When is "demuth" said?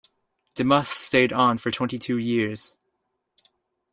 0.55-0.87